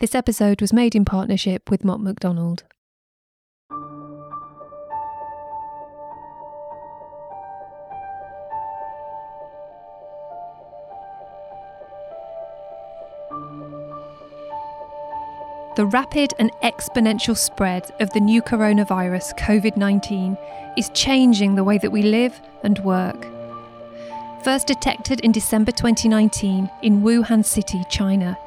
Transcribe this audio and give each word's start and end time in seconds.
This 0.00 0.14
episode 0.14 0.62
was 0.62 0.72
made 0.72 0.94
in 0.94 1.04
partnership 1.04 1.70
with 1.70 1.84
Mott 1.84 2.00
MacDonald. 2.00 2.64
The 15.76 15.84
rapid 15.84 16.32
and 16.38 16.50
exponential 16.62 17.36
spread 17.36 17.92
of 18.00 18.10
the 18.14 18.20
new 18.20 18.40
coronavirus, 18.40 19.38
COVID 19.38 19.76
19, 19.76 20.38
is 20.78 20.88
changing 20.94 21.56
the 21.56 21.64
way 21.64 21.76
that 21.76 21.92
we 21.92 22.00
live 22.00 22.40
and 22.62 22.78
work. 22.78 23.26
First 24.42 24.66
detected 24.66 25.20
in 25.20 25.32
December 25.32 25.72
2019 25.72 26.70
in 26.80 27.02
Wuhan 27.02 27.44
City, 27.44 27.82
China, 27.90 28.38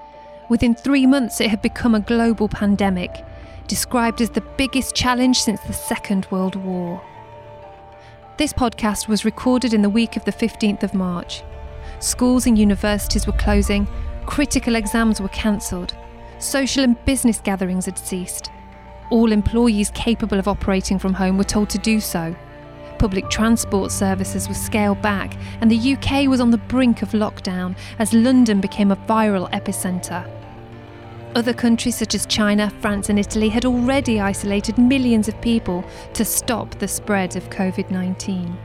within 0.50 0.76
three 0.76 1.06
months 1.06 1.42
it 1.42 1.50
had 1.50 1.62
become 1.62 1.96
a 1.96 2.00
global 2.00 2.48
pandemic, 2.48 3.26
described 3.68 4.22
as 4.22 4.30
the 4.30 4.44
biggest 4.58 4.96
challenge 4.96 5.42
since 5.42 5.62
the 5.62 5.74
Second 5.74 6.28
World 6.32 6.56
War. 6.56 7.02
This 8.38 8.54
podcast 8.54 9.08
was 9.08 9.26
recorded 9.26 9.74
in 9.74 9.82
the 9.82 9.90
week 9.90 10.18
of 10.18 10.26
the 10.26 10.32
15th 10.32 10.84
of 10.84 10.94
March. 10.94 11.44
Schools 12.00 12.48
and 12.48 12.58
universities 12.58 13.28
were 13.28 13.34
closing, 13.34 13.88
critical 14.26 14.76
exams 14.76 15.22
were 15.22 15.30
cancelled 15.30 15.94
Social 16.44 16.84
and 16.84 17.06
business 17.06 17.40
gatherings 17.40 17.86
had 17.86 17.98
ceased. 17.98 18.52
All 19.12 19.32
employees 19.32 19.92
capable 19.92 20.38
of 20.38 20.50
operating 20.50 21.00
from 21.00 21.14
home 21.14 21.38
were 21.38 21.46
told 21.46 21.70
to 21.70 21.78
do 21.78 22.02
so. 22.02 22.36
Public 23.00 23.30
transport 23.30 23.94
services 23.94 24.50
were 24.50 24.54
scaled 24.54 25.02
back, 25.02 25.38
and 25.62 25.72
the 25.72 25.94
UK 25.94 26.28
was 26.28 26.42
on 26.42 26.52
the 26.52 26.58
brink 26.58 27.02
of 27.02 27.12
lockdown 27.12 27.78
as 27.98 28.14
London 28.14 28.60
became 28.60 28.92
a 28.92 28.98
viral 28.98 29.50
epicentre. 29.52 30.30
Other 31.36 31.54
countries 31.54 31.96
such 31.96 32.14
as 32.14 32.28
China, 32.28 32.70
France, 32.80 33.10
and 33.10 33.18
Italy 33.18 33.50
had 33.50 33.66
already 33.66 34.20
isolated 34.20 34.78
millions 34.78 35.28
of 35.28 35.42
people 35.42 35.84
to 36.14 36.24
stop 36.24 36.78
the 36.78 36.88
spread 36.88 37.36
of 37.36 37.50
COVID 37.50 37.90
19. 37.90 38.56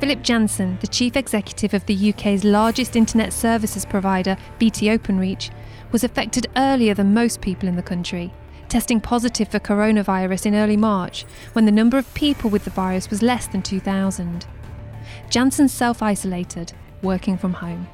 Philip 0.00 0.22
Jansen, 0.22 0.76
the 0.80 0.88
chief 0.88 1.16
executive 1.16 1.72
of 1.72 1.86
the 1.86 2.10
UK's 2.10 2.42
largest 2.42 2.96
internet 2.96 3.32
services 3.32 3.86
provider, 3.86 4.36
BT 4.58 4.88
Openreach, 4.88 5.50
was 5.92 6.02
affected 6.02 6.48
earlier 6.56 6.92
than 6.92 7.14
most 7.14 7.40
people 7.40 7.68
in 7.68 7.76
the 7.76 7.82
country, 7.82 8.32
testing 8.68 9.00
positive 9.00 9.46
for 9.46 9.60
coronavirus 9.60 10.46
in 10.46 10.56
early 10.56 10.76
March 10.76 11.24
when 11.52 11.66
the 11.66 11.72
number 11.72 11.98
of 11.98 12.14
people 12.14 12.50
with 12.50 12.64
the 12.64 12.70
virus 12.70 13.10
was 13.10 13.22
less 13.22 13.46
than 13.46 13.62
2,000. 13.62 14.44
Jansen 15.30 15.68
self 15.68 16.02
isolated, 16.02 16.72
working 17.00 17.38
from 17.38 17.52
home. 17.52 17.86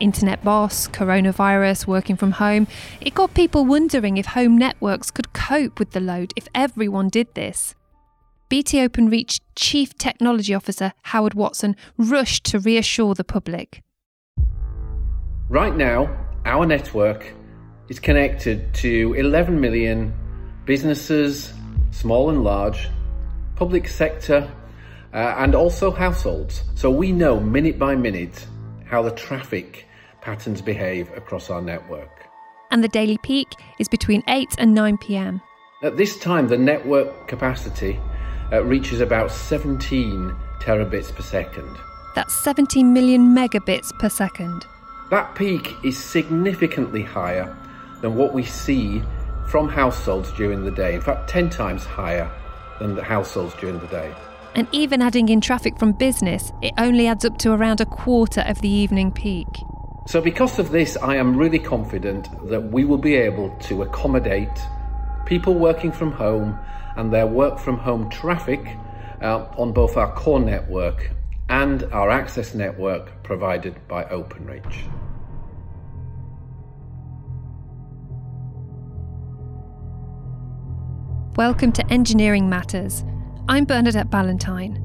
Internet 0.00 0.42
boss, 0.44 0.88
coronavirus, 0.88 1.86
working 1.86 2.16
from 2.16 2.32
home, 2.32 2.66
it 3.00 3.14
got 3.14 3.34
people 3.34 3.64
wondering 3.64 4.16
if 4.16 4.26
home 4.26 4.56
networks 4.56 5.10
could 5.10 5.32
cope 5.32 5.78
with 5.78 5.92
the 5.92 6.00
load 6.00 6.32
if 6.36 6.48
everyone 6.54 7.08
did 7.08 7.34
this. 7.34 7.74
BT 8.48 8.86
Openreach 8.86 9.40
Chief 9.56 9.96
Technology 9.96 10.52
Officer 10.52 10.92
Howard 11.02 11.34
Watson 11.34 11.74
rushed 11.96 12.44
to 12.44 12.58
reassure 12.58 13.14
the 13.14 13.24
public. 13.24 13.82
Right 15.48 15.74
now, 15.74 16.14
our 16.44 16.66
network 16.66 17.32
is 17.88 17.98
connected 17.98 18.74
to 18.74 19.14
11 19.14 19.60
million 19.60 20.12
businesses, 20.64 21.52
small 21.92 22.30
and 22.30 22.44
large, 22.44 22.88
public 23.56 23.88
sector, 23.88 24.50
uh, 25.12 25.34
and 25.38 25.54
also 25.54 25.90
households. 25.90 26.62
So 26.74 26.90
we 26.90 27.12
know 27.12 27.38
minute 27.40 27.78
by 27.78 27.94
minute 27.94 28.46
how 28.92 29.00
the 29.00 29.10
traffic 29.12 29.86
patterns 30.20 30.60
behave 30.60 31.10
across 31.16 31.48
our 31.48 31.62
network. 31.62 32.28
And 32.70 32.84
the 32.84 32.88
daily 32.88 33.16
peak 33.22 33.48
is 33.78 33.88
between 33.88 34.22
8 34.28 34.50
and 34.58 34.74
9 34.74 34.98
pm. 34.98 35.40
At 35.82 35.96
this 35.96 36.18
time, 36.18 36.48
the 36.48 36.58
network 36.58 37.26
capacity 37.26 37.98
uh, 38.52 38.62
reaches 38.64 39.00
about 39.00 39.32
17 39.32 40.36
terabits 40.60 41.10
per 41.10 41.22
second. 41.22 41.74
That's 42.14 42.34
17 42.44 42.92
million 42.92 43.34
megabits 43.34 43.98
per 43.98 44.10
second. 44.10 44.66
That 45.10 45.34
peak 45.36 45.74
is 45.82 45.96
significantly 45.96 47.02
higher 47.02 47.56
than 48.02 48.14
what 48.14 48.34
we 48.34 48.44
see 48.44 49.02
from 49.48 49.70
households 49.70 50.30
during 50.32 50.64
the 50.66 50.70
day. 50.70 50.94
In 50.96 51.00
fact, 51.00 51.30
10 51.30 51.48
times 51.48 51.84
higher 51.84 52.30
than 52.78 52.94
the 52.94 53.02
households 53.02 53.54
during 53.54 53.78
the 53.78 53.86
day. 53.86 54.14
And 54.54 54.68
even 54.70 55.00
adding 55.00 55.30
in 55.30 55.40
traffic 55.40 55.78
from 55.78 55.92
business, 55.92 56.52
it 56.60 56.74
only 56.76 57.06
adds 57.06 57.24
up 57.24 57.38
to 57.38 57.52
around 57.52 57.80
a 57.80 57.86
quarter 57.86 58.42
of 58.42 58.60
the 58.60 58.68
evening 58.68 59.10
peak. 59.10 59.46
So, 60.06 60.20
because 60.20 60.58
of 60.58 60.70
this, 60.70 60.96
I 60.96 61.16
am 61.16 61.36
really 61.36 61.58
confident 61.58 62.28
that 62.48 62.72
we 62.72 62.84
will 62.84 62.98
be 62.98 63.14
able 63.14 63.50
to 63.60 63.82
accommodate 63.82 64.60
people 65.24 65.54
working 65.54 65.92
from 65.92 66.12
home 66.12 66.58
and 66.96 67.12
their 67.12 67.26
work 67.26 67.58
from 67.58 67.78
home 67.78 68.10
traffic 68.10 68.60
uh, 69.22 69.46
on 69.56 69.72
both 69.72 69.96
our 69.96 70.12
core 70.14 70.40
network 70.40 71.10
and 71.48 71.84
our 71.84 72.10
access 72.10 72.54
network 72.54 73.22
provided 73.22 73.76
by 73.88 74.04
Openreach. 74.04 74.90
Welcome 81.36 81.72
to 81.72 81.86
Engineering 81.90 82.50
Matters. 82.50 83.04
I'm 83.48 83.64
Bernadette 83.64 84.08
Ballantyne. 84.08 84.78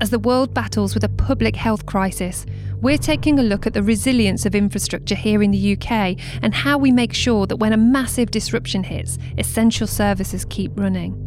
As 0.00 0.10
the 0.10 0.18
world 0.18 0.52
battles 0.52 0.94
with 0.94 1.04
a 1.04 1.08
public 1.08 1.54
health 1.54 1.86
crisis, 1.86 2.44
we're 2.80 2.98
taking 2.98 3.38
a 3.38 3.42
look 3.44 3.68
at 3.68 3.72
the 3.72 3.84
resilience 3.84 4.44
of 4.44 4.56
infrastructure 4.56 5.14
here 5.14 5.44
in 5.44 5.52
the 5.52 5.74
UK 5.74 6.18
and 6.42 6.52
how 6.52 6.76
we 6.76 6.90
make 6.90 7.14
sure 7.14 7.46
that 7.46 7.56
when 7.56 7.72
a 7.72 7.76
massive 7.76 8.32
disruption 8.32 8.82
hits, 8.82 9.16
essential 9.38 9.86
services 9.86 10.44
keep 10.44 10.72
running. 10.74 11.20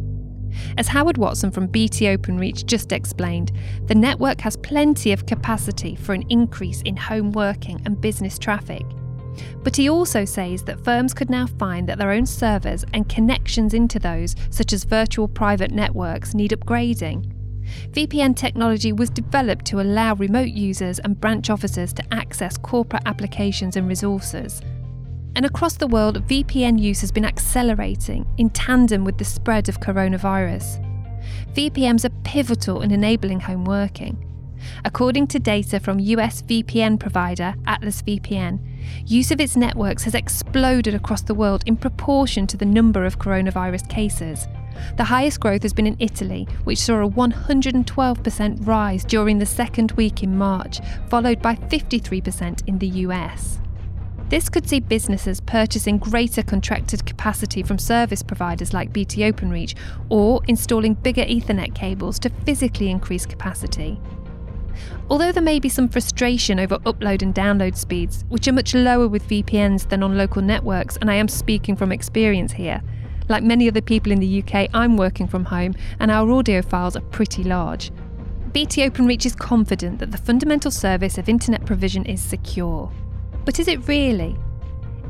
As 0.76 0.88
Howard 0.88 1.16
Watson 1.16 1.50
from 1.50 1.68
BT 1.68 2.04
Openreach 2.04 2.66
just 2.66 2.92
explained, 2.92 3.50
the 3.86 3.94
network 3.94 4.42
has 4.42 4.58
plenty 4.58 5.12
of 5.12 5.24
capacity 5.24 5.96
for 5.96 6.12
an 6.12 6.24
increase 6.28 6.82
in 6.82 6.98
home 6.98 7.32
working 7.32 7.80
and 7.86 7.98
business 7.98 8.38
traffic. 8.38 8.84
But 9.62 9.76
he 9.76 9.88
also 9.88 10.24
says 10.24 10.62
that 10.64 10.84
firms 10.84 11.14
could 11.14 11.30
now 11.30 11.46
find 11.46 11.88
that 11.88 11.98
their 11.98 12.12
own 12.12 12.26
servers 12.26 12.84
and 12.92 13.08
connections 13.08 13.74
into 13.74 13.98
those, 13.98 14.34
such 14.50 14.72
as 14.72 14.84
virtual 14.84 15.28
private 15.28 15.70
networks, 15.70 16.34
need 16.34 16.52
upgrading. 16.52 17.32
VPN 17.90 18.34
technology 18.34 18.92
was 18.92 19.10
developed 19.10 19.64
to 19.66 19.80
allow 19.80 20.14
remote 20.14 20.48
users 20.48 20.98
and 21.00 21.20
branch 21.20 21.50
officers 21.50 21.92
to 21.92 22.14
access 22.14 22.56
corporate 22.56 23.02
applications 23.06 23.76
and 23.76 23.88
resources. 23.88 24.60
And 25.36 25.44
across 25.44 25.76
the 25.76 25.86
world, 25.86 26.26
VPN 26.26 26.80
use 26.80 27.00
has 27.00 27.12
been 27.12 27.24
accelerating 27.24 28.26
in 28.38 28.50
tandem 28.50 29.04
with 29.04 29.18
the 29.18 29.24
spread 29.24 29.68
of 29.68 29.80
coronavirus. 29.80 30.84
VPNs 31.54 32.04
are 32.04 32.22
pivotal 32.24 32.82
in 32.82 32.90
enabling 32.90 33.40
home 33.40 33.64
working. 33.64 34.24
According 34.84 35.26
to 35.28 35.38
data 35.38 35.80
from 35.80 35.98
US 35.98 36.42
VPN 36.42 36.98
provider 36.98 37.54
Atlas 37.66 38.02
VPN, 38.02 38.58
use 39.06 39.30
of 39.30 39.40
its 39.40 39.56
networks 39.56 40.04
has 40.04 40.14
exploded 40.14 40.94
across 40.94 41.22
the 41.22 41.34
world 41.34 41.62
in 41.66 41.76
proportion 41.76 42.46
to 42.46 42.56
the 42.56 42.64
number 42.64 43.04
of 43.04 43.18
coronavirus 43.18 43.88
cases. 43.88 44.46
The 44.96 45.04
highest 45.04 45.40
growth 45.40 45.62
has 45.62 45.72
been 45.72 45.86
in 45.86 45.96
Italy, 45.98 46.46
which 46.64 46.78
saw 46.78 47.04
a 47.04 47.10
112% 47.10 48.66
rise 48.66 49.04
during 49.04 49.38
the 49.38 49.46
second 49.46 49.92
week 49.92 50.22
in 50.22 50.36
March, 50.36 50.80
followed 51.08 51.42
by 51.42 51.56
53% 51.56 52.66
in 52.68 52.78
the 52.78 52.88
US. 52.88 53.58
This 54.28 54.50
could 54.50 54.68
see 54.68 54.80
businesses 54.80 55.40
purchasing 55.40 55.96
greater 55.96 56.42
contracted 56.42 57.06
capacity 57.06 57.62
from 57.62 57.78
service 57.78 58.22
providers 58.22 58.74
like 58.74 58.92
BT 58.92 59.22
Openreach 59.22 59.74
or 60.10 60.42
installing 60.48 60.92
bigger 60.94 61.24
Ethernet 61.24 61.74
cables 61.74 62.18
to 62.18 62.30
physically 62.44 62.90
increase 62.90 63.24
capacity. 63.24 63.98
Although 65.10 65.32
there 65.32 65.42
may 65.42 65.58
be 65.58 65.68
some 65.68 65.88
frustration 65.88 66.58
over 66.60 66.78
upload 66.80 67.22
and 67.22 67.34
download 67.34 67.76
speeds, 67.76 68.24
which 68.28 68.46
are 68.48 68.52
much 68.52 68.74
lower 68.74 69.08
with 69.08 69.28
VPNs 69.28 69.88
than 69.88 70.02
on 70.02 70.16
local 70.16 70.42
networks, 70.42 70.96
and 70.98 71.10
I 71.10 71.14
am 71.14 71.28
speaking 71.28 71.76
from 71.76 71.92
experience 71.92 72.52
here, 72.52 72.82
like 73.28 73.42
many 73.42 73.68
other 73.68 73.80
people 73.80 74.12
in 74.12 74.20
the 74.20 74.42
UK, 74.42 74.68
I'm 74.72 74.96
working 74.96 75.26
from 75.26 75.44
home 75.44 75.74
and 76.00 76.10
our 76.10 76.30
audio 76.30 76.62
files 76.62 76.96
are 76.96 77.02
pretty 77.02 77.44
large. 77.44 77.90
BT 78.52 78.88
Openreach 78.88 79.26
is 79.26 79.34
confident 79.34 79.98
that 79.98 80.10
the 80.10 80.18
fundamental 80.18 80.70
service 80.70 81.18
of 81.18 81.28
internet 81.28 81.66
provision 81.66 82.06
is 82.06 82.22
secure. 82.22 82.90
But 83.44 83.60
is 83.60 83.68
it 83.68 83.86
really? 83.86 84.36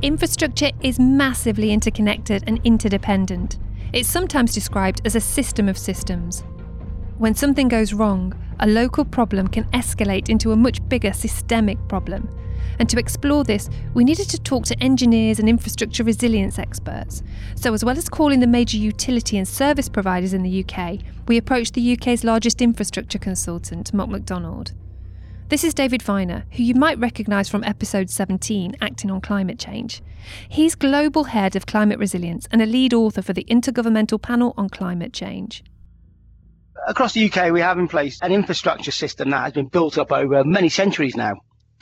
Infrastructure 0.02 0.70
is 0.82 0.98
massively 0.98 1.72
interconnected 1.72 2.44
and 2.46 2.60
interdependent. 2.64 3.58
It's 3.92 4.08
sometimes 4.08 4.52
described 4.52 5.00
as 5.04 5.14
a 5.14 5.20
system 5.20 5.68
of 5.68 5.78
systems. 5.78 6.44
When 7.18 7.34
something 7.34 7.68
goes 7.68 7.92
wrong, 7.92 8.34
a 8.60 8.66
local 8.66 9.04
problem 9.04 9.48
can 9.48 9.64
escalate 9.70 10.28
into 10.28 10.52
a 10.52 10.56
much 10.56 10.86
bigger 10.88 11.12
systemic 11.12 11.78
problem. 11.88 12.28
And 12.78 12.88
to 12.88 12.98
explore 12.98 13.44
this, 13.44 13.68
we 13.94 14.04
needed 14.04 14.28
to 14.30 14.40
talk 14.40 14.64
to 14.66 14.82
engineers 14.82 15.38
and 15.38 15.48
infrastructure 15.48 16.04
resilience 16.04 16.58
experts. 16.58 17.22
So, 17.56 17.74
as 17.74 17.84
well 17.84 17.98
as 17.98 18.08
calling 18.08 18.40
the 18.40 18.46
major 18.46 18.76
utility 18.76 19.36
and 19.38 19.48
service 19.48 19.88
providers 19.88 20.32
in 20.32 20.42
the 20.42 20.64
UK, 20.64 20.98
we 21.26 21.36
approached 21.36 21.74
the 21.74 21.92
UK's 21.94 22.24
largest 22.24 22.62
infrastructure 22.62 23.18
consultant, 23.18 23.92
Mott 23.92 24.10
MacDonald. 24.10 24.74
This 25.48 25.64
is 25.64 25.72
David 25.72 26.02
Viner, 26.02 26.44
who 26.52 26.62
you 26.62 26.74
might 26.74 26.98
recognise 26.98 27.48
from 27.48 27.64
episode 27.64 28.10
17, 28.10 28.76
Acting 28.82 29.10
on 29.10 29.22
Climate 29.22 29.58
Change. 29.58 30.02
He's 30.48 30.74
Global 30.74 31.24
Head 31.24 31.56
of 31.56 31.64
Climate 31.64 31.98
Resilience 31.98 32.46
and 32.52 32.60
a 32.60 32.66
lead 32.66 32.92
author 32.92 33.22
for 33.22 33.32
the 33.32 33.44
Intergovernmental 33.44 34.20
Panel 34.20 34.52
on 34.58 34.68
Climate 34.68 35.14
Change. 35.14 35.64
Across 36.88 37.12
the 37.12 37.30
UK, 37.30 37.52
we 37.52 37.60
have 37.60 37.78
in 37.78 37.86
place 37.86 38.18
an 38.22 38.32
infrastructure 38.32 38.90
system 38.90 39.30
that 39.30 39.42
has 39.42 39.52
been 39.52 39.68
built 39.68 39.98
up 39.98 40.10
over 40.10 40.42
many 40.42 40.68
centuries 40.68 41.14
now. 41.14 41.34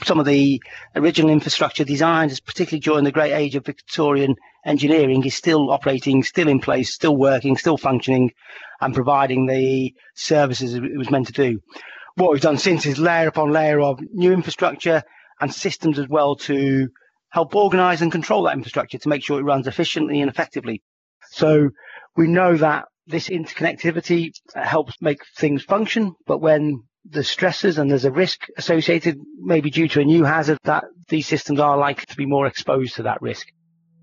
Some 0.03 0.19
of 0.19 0.27
the 0.27 0.61
original 0.95 1.31
infrastructure 1.31 1.83
designed, 1.83 2.39
particularly 2.45 2.81
during 2.81 3.03
the 3.03 3.11
great 3.11 3.31
age 3.33 3.55
of 3.55 3.65
Victorian 3.65 4.35
engineering, 4.65 5.25
is 5.25 5.33
still 5.33 5.71
operating, 5.71 6.23
still 6.23 6.47
in 6.47 6.59
place, 6.59 6.93
still 6.93 7.15
working, 7.15 7.57
still 7.57 7.77
functioning, 7.77 8.31
and 8.81 8.93
providing 8.93 9.47
the 9.47 9.93
services 10.13 10.75
it 10.75 10.97
was 10.97 11.09
meant 11.09 11.27
to 11.27 11.33
do 11.33 11.59
what 12.17 12.31
we've 12.31 12.41
done 12.41 12.57
since 12.57 12.85
is 12.87 12.97
layer 12.97 13.27
upon 13.27 13.51
layer 13.51 13.79
of 13.79 13.99
new 14.11 14.33
infrastructure 14.33 15.03
and 15.39 15.53
systems 15.53 15.99
as 15.99 16.07
well 16.09 16.35
to 16.35 16.89
help 17.29 17.55
organize 17.55 18.01
and 18.01 18.11
control 18.11 18.43
that 18.43 18.55
infrastructure 18.55 18.97
to 18.97 19.09
make 19.09 19.23
sure 19.23 19.39
it 19.39 19.43
runs 19.43 19.67
efficiently 19.67 20.19
and 20.19 20.29
effectively. 20.29 20.81
So 21.29 21.69
we 22.15 22.27
know 22.27 22.57
that 22.57 22.85
this 23.07 23.29
interconnectivity 23.29 24.31
uh, 24.55 24.63
helps 24.63 24.93
make 25.01 25.19
things 25.37 25.63
function, 25.63 26.13
but 26.25 26.39
when 26.39 26.83
the 27.09 27.23
stresses 27.23 27.77
and 27.77 27.89
there's 27.89 28.05
a 28.05 28.11
risk 28.11 28.47
associated, 28.57 29.17
maybe 29.39 29.69
due 29.69 29.87
to 29.87 30.01
a 30.01 30.05
new 30.05 30.23
hazard, 30.23 30.57
that 30.63 30.83
these 31.07 31.25
systems 31.25 31.59
are 31.59 31.77
likely 31.77 32.05
to 32.05 32.15
be 32.15 32.25
more 32.25 32.45
exposed 32.45 32.95
to 32.95 33.03
that 33.03 33.21
risk. 33.21 33.47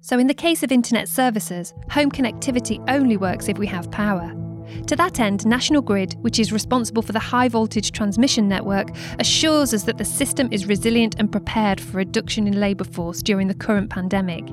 So, 0.01 0.19
in 0.19 0.27
the 0.27 0.35
case 0.35 0.62
of 0.62 0.73
internet 0.73 1.09
services, 1.09 1.73
home 1.91 2.11
connectivity 2.11 2.83
only 2.89 3.17
works 3.17 3.49
if 3.49 3.59
we 3.59 3.67
have 3.69 3.91
power. 3.91 4.44
To 4.87 4.97
that 4.97 5.19
end, 5.21 5.47
National 5.47 5.81
Grid, 5.81 6.17
which 6.21 6.38
is 6.38 6.53
responsible 6.53 7.03
for 7.03 7.12
the 7.12 7.19
high 7.19 7.49
voltage 7.49 7.93
transmission 7.93 8.49
network, 8.49 8.88
assures 9.19 9.73
us 9.73 9.85
that 9.85 9.99
the 9.99 10.05
system 10.05 10.49
is 10.53 10.67
resilient 10.67 11.17
and 11.19 11.32
prepared 11.32 11.81
for 11.81 11.97
reduction 11.97 12.47
in 12.47 12.61
labour 12.61 12.85
force 12.85 13.23
during 13.23 13.49
the 13.49 13.55
current 13.55 13.91
pandemic. 13.91 14.44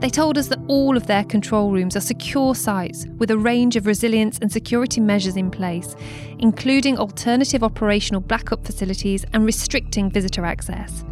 They 0.00 0.08
told 0.08 0.38
us 0.38 0.48
that 0.48 0.60
all 0.66 0.96
of 0.96 1.06
their 1.06 1.24
control 1.24 1.70
rooms 1.72 1.94
are 1.94 2.00
secure 2.00 2.54
sites 2.54 3.06
with 3.18 3.30
a 3.30 3.36
range 3.36 3.76
of 3.76 3.86
resilience 3.86 4.38
and 4.40 4.50
security 4.50 4.98
measures 4.98 5.36
in 5.36 5.50
place, 5.50 5.94
including 6.38 6.96
alternative 6.96 7.62
operational 7.62 8.22
backup 8.22 8.64
facilities 8.64 9.26
and 9.34 9.44
restricting 9.44 10.10
visitor 10.10 10.46
access. 10.46 11.04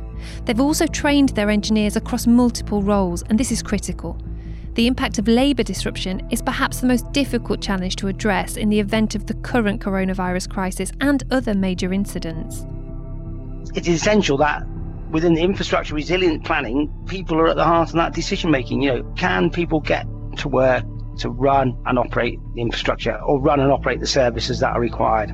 They've 0.47 0.61
also 0.61 0.87
trained 0.87 1.31
their 1.31 1.51
engineers 1.51 1.97
across 1.97 2.27
multiple 2.27 2.83
roles, 2.83 3.23
and 3.25 3.39
this 3.39 3.53
is 3.53 3.63
critical. 3.63 4.19
The 4.79 4.87
impact 4.87 5.19
of 5.19 5.27
labour 5.27 5.65
disruption 5.65 6.25
is 6.31 6.41
perhaps 6.41 6.79
the 6.79 6.87
most 6.87 7.11
difficult 7.11 7.61
challenge 7.61 7.97
to 7.97 8.07
address 8.07 8.57
in 8.57 8.69
the 8.69 8.79
event 8.79 9.17
of 9.17 9.27
the 9.27 9.35
current 9.35 9.81
coronavirus 9.81 10.49
crisis 10.49 10.93
and 11.01 11.25
other 11.33 11.53
major 11.53 11.93
incidents. 11.93 12.65
It 13.75 13.89
is 13.89 13.97
essential 13.97 14.37
that 14.37 14.63
within 15.11 15.35
the 15.35 15.43
infrastructure 15.43 15.97
resilient 15.97 16.45
planning, 16.45 16.89
people 17.09 17.41
are 17.41 17.49
at 17.49 17.57
the 17.57 17.65
heart 17.65 17.89
of 17.89 17.97
that 17.97 18.15
decision 18.15 18.53
making. 18.53 18.83
You 18.83 18.93
know, 18.93 19.13
can 19.17 19.51
people 19.51 19.81
get 19.81 20.07
to 20.37 20.49
work 20.49 20.85
to 21.19 21.29
run 21.29 21.77
and 21.87 21.99
operate 21.99 22.39
the 22.55 22.61
infrastructure 22.61 23.21
or 23.27 23.41
run 23.41 23.59
and 23.59 23.73
operate 23.73 23.99
the 23.99 24.07
services 24.07 24.61
that 24.61 24.77
are 24.77 24.81
required? 24.81 25.33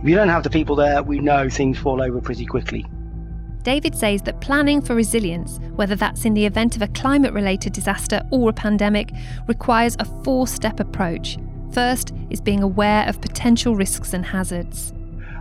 If 0.00 0.08
you 0.08 0.14
don't 0.14 0.30
have 0.30 0.44
the 0.44 0.50
people 0.50 0.76
there, 0.76 1.02
we 1.02 1.18
know 1.18 1.50
things 1.50 1.76
fall 1.76 2.00
over 2.00 2.22
pretty 2.22 2.46
quickly. 2.46 2.86
David 3.68 3.94
says 3.94 4.22
that 4.22 4.40
planning 4.40 4.80
for 4.80 4.94
resilience, 4.94 5.60
whether 5.74 5.94
that's 5.94 6.24
in 6.24 6.32
the 6.32 6.46
event 6.46 6.74
of 6.74 6.80
a 6.80 6.88
climate 6.88 7.34
related 7.34 7.74
disaster 7.74 8.22
or 8.30 8.48
a 8.48 8.52
pandemic, 8.54 9.10
requires 9.46 9.94
a 9.98 10.06
four 10.24 10.46
step 10.46 10.80
approach. 10.80 11.36
First 11.72 12.14
is 12.30 12.40
being 12.40 12.62
aware 12.62 13.06
of 13.06 13.20
potential 13.20 13.76
risks 13.76 14.14
and 14.14 14.24
hazards, 14.24 14.94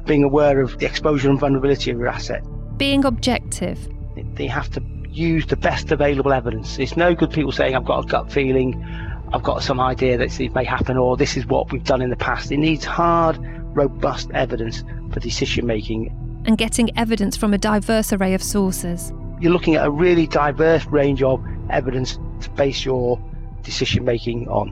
being 0.03 0.25
aware 0.25 0.59
of 0.59 0.77
the 0.77 0.85
exposure 0.85 1.29
and 1.29 1.39
vulnerability 1.39 1.89
of 1.89 1.99
your 1.99 2.09
asset, 2.09 2.43
being 2.77 3.05
objective. 3.05 3.87
They 4.35 4.47
have 4.47 4.69
to 4.71 4.83
use 5.09 5.45
the 5.45 5.55
best 5.55 5.93
available 5.93 6.33
evidence. 6.33 6.79
It's 6.79 6.97
no 6.97 7.15
good 7.15 7.31
people 7.31 7.53
saying, 7.53 7.77
I've 7.77 7.85
got 7.85 8.03
a 8.03 8.07
gut 8.09 8.29
feeling, 8.29 8.83
I've 9.31 9.43
got 9.43 9.63
some 9.63 9.79
idea 9.79 10.17
that 10.17 10.31
this 10.31 10.53
may 10.53 10.65
happen, 10.65 10.97
or 10.97 11.15
this 11.15 11.37
is 11.37 11.45
what 11.45 11.71
we've 11.71 11.85
done 11.85 12.01
in 12.01 12.09
the 12.09 12.17
past. 12.17 12.51
It 12.51 12.57
needs 12.57 12.83
hard, 12.83 13.37
robust 13.73 14.29
evidence 14.33 14.83
for 15.13 15.21
decision 15.21 15.65
making 15.65 16.13
and 16.47 16.57
getting 16.57 16.97
evidence 16.97 17.35
from 17.37 17.53
a 17.53 17.57
diverse 17.57 18.13
array 18.13 18.33
of 18.33 18.41
sources. 18.41 19.13
You're 19.39 19.51
looking 19.51 19.75
at 19.75 19.85
a 19.85 19.91
really 19.91 20.25
diverse 20.25 20.85
range 20.87 21.21
of 21.21 21.45
evidence 21.69 22.17
to 22.41 22.49
base 22.51 22.83
your 22.83 23.21
decision 23.61 24.05
making 24.05 24.47
on. 24.47 24.69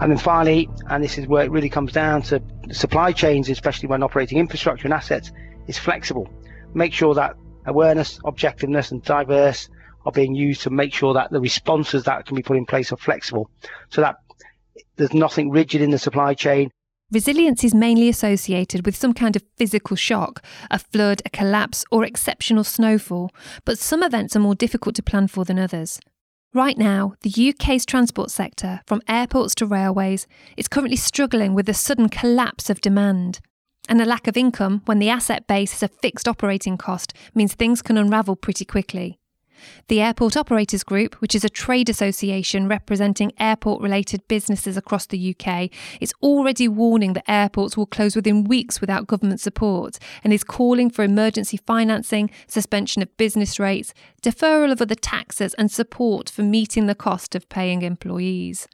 And 0.00 0.10
then 0.10 0.18
finally, 0.18 0.68
and 0.88 1.04
this 1.04 1.18
is 1.18 1.26
where 1.26 1.44
it 1.44 1.50
really 1.50 1.68
comes 1.68 1.92
down 1.92 2.22
to 2.22 2.42
supply 2.72 3.12
chains, 3.12 3.50
especially 3.50 3.88
when 3.88 4.02
operating 4.02 4.38
infrastructure 4.38 4.86
and 4.86 4.94
assets, 4.94 5.30
is 5.68 5.78
flexible. 5.78 6.26
Make 6.72 6.94
sure 6.94 7.14
that 7.14 7.36
awareness, 7.66 8.18
objectiveness, 8.20 8.90
and 8.90 9.02
diverse 9.04 9.68
are 10.06 10.12
being 10.12 10.34
used 10.34 10.62
to 10.62 10.70
make 10.70 10.94
sure 10.94 11.12
that 11.12 11.30
the 11.30 11.40
responses 11.40 12.04
that 12.04 12.24
can 12.24 12.34
be 12.34 12.42
put 12.42 12.56
in 12.56 12.64
place 12.64 12.90
are 12.92 12.96
flexible 12.96 13.50
so 13.90 14.00
that 14.00 14.16
there's 14.96 15.12
nothing 15.12 15.50
rigid 15.50 15.82
in 15.82 15.90
the 15.90 15.98
supply 15.98 16.32
chain 16.32 16.70
Resilience 17.12 17.64
is 17.64 17.74
mainly 17.74 18.08
associated 18.08 18.86
with 18.86 18.94
some 18.94 19.12
kind 19.12 19.34
of 19.34 19.42
physical 19.56 19.96
shock, 19.96 20.44
a 20.70 20.78
flood, 20.78 21.22
a 21.24 21.30
collapse, 21.30 21.84
or 21.90 22.04
exceptional 22.04 22.62
snowfall, 22.62 23.30
but 23.64 23.80
some 23.80 24.04
events 24.04 24.36
are 24.36 24.40
more 24.40 24.54
difficult 24.54 24.94
to 24.94 25.02
plan 25.02 25.26
for 25.26 25.44
than 25.44 25.58
others. 25.58 25.98
Right 26.54 26.78
now, 26.78 27.14
the 27.22 27.52
UK's 27.52 27.84
transport 27.84 28.30
sector, 28.30 28.80
from 28.86 29.02
airports 29.08 29.54
to 29.56 29.66
railways, 29.66 30.28
is 30.56 30.68
currently 30.68 30.96
struggling 30.96 31.54
with 31.54 31.68
a 31.68 31.74
sudden 31.74 32.08
collapse 32.08 32.70
of 32.70 32.80
demand. 32.80 33.40
And 33.88 34.00
a 34.00 34.04
lack 34.04 34.28
of 34.28 34.36
income 34.36 34.82
when 34.84 35.00
the 35.00 35.10
asset 35.10 35.48
base 35.48 35.72
has 35.72 35.82
a 35.82 35.88
fixed 35.88 36.28
operating 36.28 36.76
cost 36.76 37.12
means 37.34 37.54
things 37.54 37.82
can 37.82 37.96
unravel 37.98 38.36
pretty 38.36 38.64
quickly. 38.64 39.19
The 39.88 40.00
Airport 40.00 40.36
Operators 40.36 40.82
Group, 40.82 41.16
which 41.16 41.34
is 41.34 41.44
a 41.44 41.48
trade 41.48 41.88
association 41.88 42.68
representing 42.68 43.32
airport 43.38 43.82
related 43.82 44.26
businesses 44.28 44.76
across 44.76 45.06
the 45.06 45.34
UK, 45.34 45.70
is 46.00 46.14
already 46.22 46.68
warning 46.68 47.12
that 47.14 47.30
airports 47.30 47.76
will 47.76 47.86
close 47.86 48.16
within 48.16 48.44
weeks 48.44 48.80
without 48.80 49.06
government 49.06 49.40
support 49.40 49.98
and 50.22 50.32
is 50.32 50.44
calling 50.44 50.90
for 50.90 51.04
emergency 51.04 51.56
financing, 51.56 52.30
suspension 52.46 53.02
of 53.02 53.16
business 53.16 53.58
rates, 53.58 53.94
deferral 54.22 54.72
of 54.72 54.82
other 54.82 54.94
taxes, 54.94 55.54
and 55.54 55.70
support 55.70 56.30
for 56.30 56.42
meeting 56.42 56.86
the 56.86 56.94
cost 56.94 57.34
of 57.34 57.48
paying 57.48 57.82
employees. 57.82 58.68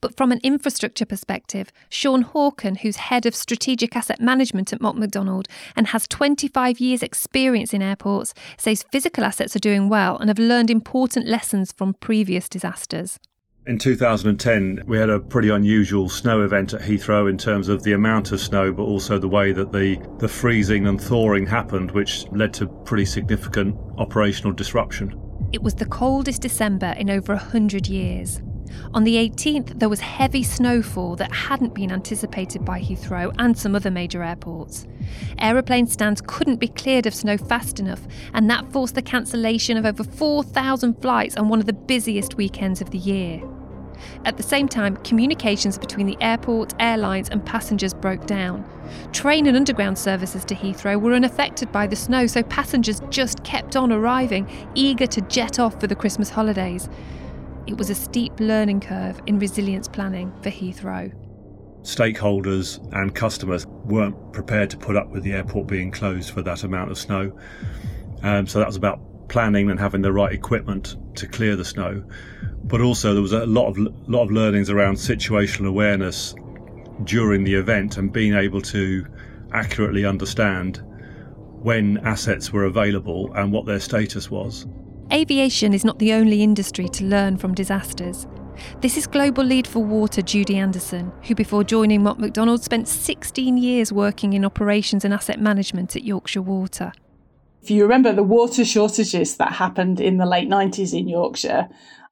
But 0.00 0.16
from 0.16 0.30
an 0.30 0.40
infrastructure 0.42 1.06
perspective, 1.06 1.72
Sean 1.88 2.24
Hawken, 2.24 2.78
who's 2.78 2.96
head 2.96 3.26
of 3.26 3.34
strategic 3.34 3.96
asset 3.96 4.20
management 4.20 4.72
at 4.72 4.80
Mott 4.80 4.96
MacDonald 4.96 5.48
and 5.74 5.88
has 5.88 6.06
25 6.06 6.78
years' 6.78 7.02
experience 7.02 7.74
in 7.74 7.82
airports, 7.82 8.32
says 8.56 8.84
physical 8.92 9.24
assets 9.24 9.56
are 9.56 9.60
doing 9.60 9.88
well 9.88 10.16
and 10.16 10.28
have 10.28 10.38
learned 10.38 10.70
important 10.70 11.26
lessons 11.26 11.72
from 11.72 11.94
previous 11.94 12.48
disasters. 12.48 13.18
In 13.66 13.76
2010, 13.76 14.84
we 14.86 14.96
had 14.96 15.10
a 15.10 15.20
pretty 15.20 15.50
unusual 15.50 16.08
snow 16.08 16.40
event 16.40 16.72
at 16.72 16.80
Heathrow 16.80 17.28
in 17.28 17.36
terms 17.36 17.68
of 17.68 17.82
the 17.82 17.92
amount 17.92 18.32
of 18.32 18.40
snow, 18.40 18.72
but 18.72 18.84
also 18.84 19.18
the 19.18 19.28
way 19.28 19.52
that 19.52 19.72
the, 19.72 19.98
the 20.20 20.28
freezing 20.28 20.86
and 20.86 20.98
thawing 20.98 21.44
happened, 21.44 21.90
which 21.90 22.24
led 22.32 22.54
to 22.54 22.66
pretty 22.66 23.04
significant 23.04 23.76
operational 23.98 24.54
disruption. 24.54 25.20
It 25.52 25.62
was 25.62 25.74
the 25.74 25.84
coldest 25.84 26.40
December 26.40 26.94
in 26.96 27.10
over 27.10 27.34
100 27.34 27.88
years. 27.88 28.40
On 28.94 29.04
the 29.04 29.16
18th, 29.16 29.78
there 29.78 29.88
was 29.88 30.00
heavy 30.00 30.42
snowfall 30.42 31.16
that 31.16 31.32
hadn't 31.32 31.74
been 31.74 31.92
anticipated 31.92 32.64
by 32.64 32.80
Heathrow 32.80 33.34
and 33.38 33.56
some 33.56 33.74
other 33.74 33.90
major 33.90 34.22
airports. 34.22 34.86
Aeroplane 35.38 35.86
stands 35.86 36.22
couldn't 36.26 36.56
be 36.56 36.68
cleared 36.68 37.06
of 37.06 37.14
snow 37.14 37.36
fast 37.36 37.80
enough, 37.80 38.06
and 38.32 38.48
that 38.50 38.70
forced 38.72 38.94
the 38.94 39.02
cancellation 39.02 39.76
of 39.76 39.84
over 39.84 40.04
4,000 40.04 41.00
flights 41.02 41.36
on 41.36 41.48
one 41.48 41.60
of 41.60 41.66
the 41.66 41.72
busiest 41.72 42.36
weekends 42.36 42.80
of 42.80 42.90
the 42.90 42.98
year. 42.98 43.42
At 44.24 44.36
the 44.36 44.42
same 44.42 44.68
time, 44.68 44.96
communications 44.98 45.76
between 45.76 46.06
the 46.06 46.16
airport, 46.20 46.74
airlines, 46.78 47.28
and 47.28 47.44
passengers 47.44 47.92
broke 47.92 48.26
down. 48.26 48.64
Train 49.12 49.46
and 49.46 49.56
underground 49.56 49.98
services 49.98 50.44
to 50.46 50.54
Heathrow 50.54 51.00
were 51.00 51.14
unaffected 51.14 51.72
by 51.72 51.86
the 51.86 51.96
snow, 51.96 52.26
so 52.26 52.42
passengers 52.44 53.02
just 53.10 53.42
kept 53.44 53.76
on 53.76 53.92
arriving, 53.92 54.48
eager 54.74 55.06
to 55.08 55.20
jet 55.22 55.58
off 55.58 55.80
for 55.80 55.86
the 55.86 55.96
Christmas 55.96 56.30
holidays 56.30 56.88
it 57.68 57.76
was 57.76 57.90
a 57.90 57.94
steep 57.94 58.32
learning 58.40 58.80
curve 58.80 59.20
in 59.26 59.38
resilience 59.38 59.86
planning 59.86 60.32
for 60.42 60.48
Heathrow. 60.48 61.12
Stakeholders 61.82 62.80
and 62.94 63.14
customers 63.14 63.66
weren't 63.66 64.32
prepared 64.32 64.70
to 64.70 64.78
put 64.78 64.96
up 64.96 65.10
with 65.10 65.22
the 65.22 65.34
airport 65.34 65.66
being 65.66 65.90
closed 65.90 66.30
for 66.30 66.40
that 66.40 66.64
amount 66.64 66.90
of 66.90 66.96
snow. 66.96 67.38
Um, 68.22 68.46
so 68.46 68.58
that 68.58 68.66
was 68.66 68.76
about 68.76 69.28
planning 69.28 69.70
and 69.70 69.78
having 69.78 70.00
the 70.00 70.10
right 70.10 70.32
equipment 70.32 70.96
to 71.16 71.26
clear 71.26 71.56
the 71.56 71.64
snow. 71.64 72.02
But 72.64 72.80
also 72.80 73.12
there 73.12 73.22
was 73.22 73.32
a 73.32 73.44
lot 73.44 73.68
of 73.68 73.76
lot 74.08 74.22
of 74.22 74.30
learnings 74.30 74.70
around 74.70 74.94
situational 74.94 75.68
awareness 75.68 76.34
during 77.04 77.44
the 77.44 77.54
event 77.54 77.98
and 77.98 78.10
being 78.10 78.34
able 78.34 78.62
to 78.62 79.06
accurately 79.52 80.06
understand 80.06 80.82
when 81.60 81.98
assets 81.98 82.50
were 82.50 82.64
available 82.64 83.30
and 83.34 83.52
what 83.52 83.66
their 83.66 83.80
status 83.80 84.30
was. 84.30 84.66
Aviation 85.10 85.72
is 85.72 85.86
not 85.86 85.98
the 85.98 86.12
only 86.12 86.42
industry 86.42 86.86
to 86.86 87.04
learn 87.04 87.38
from 87.38 87.54
disasters. 87.54 88.26
This 88.82 88.98
is 88.98 89.06
Global 89.06 89.42
Lead 89.42 89.66
for 89.66 89.82
Water 89.82 90.20
Judy 90.20 90.58
Anderson, 90.58 91.10
who 91.22 91.34
before 91.34 91.64
joining 91.64 92.02
Mott 92.02 92.20
MacDonald 92.20 92.62
spent 92.62 92.86
16 92.88 93.56
years 93.56 93.90
working 93.90 94.34
in 94.34 94.44
operations 94.44 95.06
and 95.06 95.14
asset 95.14 95.40
management 95.40 95.96
at 95.96 96.04
Yorkshire 96.04 96.42
Water. 96.42 96.92
If 97.62 97.70
you 97.70 97.82
remember 97.84 98.12
the 98.12 98.22
water 98.22 98.66
shortages 98.66 99.38
that 99.38 99.52
happened 99.52 99.98
in 99.98 100.18
the 100.18 100.26
late 100.26 100.48
90s 100.48 100.92
in 100.92 101.08
Yorkshire, 101.08 101.68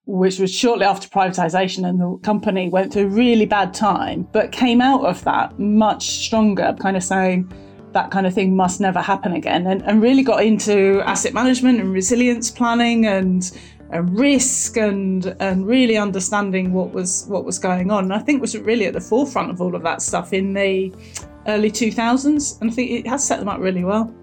which 0.06 0.38
was 0.38 0.54
shortly 0.54 0.86
after 0.86 1.08
privatisation, 1.08 1.86
and 1.86 2.00
the 2.00 2.16
company 2.22 2.70
went 2.70 2.94
through 2.94 3.06
a 3.06 3.10
really 3.10 3.44
bad 3.44 3.74
time, 3.74 4.26
but 4.32 4.52
came 4.52 4.80
out 4.80 5.04
of 5.04 5.22
that 5.24 5.58
much 5.58 6.08
stronger, 6.24 6.74
kind 6.80 6.96
of 6.96 7.04
saying, 7.04 7.52
that 7.96 8.10
kind 8.10 8.26
of 8.26 8.34
thing 8.34 8.54
must 8.54 8.78
never 8.78 9.00
happen 9.00 9.32
again 9.32 9.66
and, 9.66 9.80
and 9.82 10.02
really 10.02 10.22
got 10.22 10.44
into 10.44 11.00
asset 11.06 11.32
management 11.32 11.80
and 11.80 11.94
resilience 11.94 12.50
planning 12.50 13.06
and, 13.06 13.58
and 13.90 14.18
risk 14.18 14.76
and 14.76 15.34
and 15.40 15.66
really 15.66 15.96
understanding 15.96 16.74
what 16.74 16.92
was 16.92 17.24
what 17.28 17.46
was 17.46 17.58
going 17.58 17.90
on. 17.90 18.04
And 18.04 18.12
I 18.12 18.18
think 18.18 18.42
was 18.42 18.56
really 18.58 18.84
at 18.84 18.92
the 18.92 19.00
forefront 19.00 19.50
of 19.50 19.62
all 19.62 19.74
of 19.74 19.82
that 19.82 20.02
stuff 20.02 20.34
in 20.34 20.52
the 20.52 20.92
early 21.46 21.70
2000s 21.70 22.60
and 22.60 22.70
I 22.70 22.74
think 22.74 22.90
it 22.90 23.06
has 23.06 23.26
set 23.26 23.38
them 23.38 23.48
up 23.48 23.60
really 23.60 23.84
well. 23.84 24.14